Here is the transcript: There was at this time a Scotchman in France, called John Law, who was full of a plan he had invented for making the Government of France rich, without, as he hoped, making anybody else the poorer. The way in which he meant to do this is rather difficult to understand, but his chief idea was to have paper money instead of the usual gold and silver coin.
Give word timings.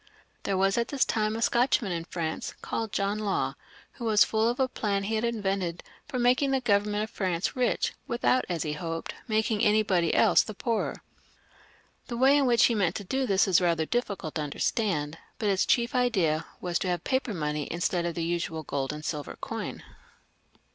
There 0.45 0.57
was 0.57 0.79
at 0.79 0.87
this 0.87 1.05
time 1.05 1.35
a 1.35 1.43
Scotchman 1.43 1.91
in 1.91 2.05
France, 2.05 2.55
called 2.63 2.91
John 2.91 3.19
Law, 3.19 3.53
who 3.91 4.05
was 4.05 4.23
full 4.23 4.49
of 4.49 4.59
a 4.59 4.67
plan 4.67 5.03
he 5.03 5.13
had 5.13 5.23
invented 5.23 5.83
for 6.07 6.17
making 6.17 6.49
the 6.49 6.59
Government 6.59 7.03
of 7.03 7.11
France 7.11 7.55
rich, 7.55 7.93
without, 8.07 8.43
as 8.49 8.63
he 8.63 8.73
hoped, 8.73 9.13
making 9.27 9.61
anybody 9.63 10.11
else 10.15 10.41
the 10.41 10.55
poorer. 10.55 11.03
The 12.07 12.17
way 12.17 12.35
in 12.35 12.47
which 12.47 12.65
he 12.65 12.73
meant 12.73 12.95
to 12.95 13.03
do 13.03 13.27
this 13.27 13.47
is 13.47 13.61
rather 13.61 13.85
difficult 13.85 14.33
to 14.33 14.41
understand, 14.41 15.19
but 15.37 15.49
his 15.49 15.67
chief 15.67 15.93
idea 15.93 16.47
was 16.59 16.79
to 16.79 16.87
have 16.87 17.03
paper 17.03 17.35
money 17.35 17.67
instead 17.69 18.03
of 18.07 18.15
the 18.15 18.23
usual 18.23 18.63
gold 18.63 18.91
and 18.91 19.05
silver 19.05 19.35
coin. 19.39 19.83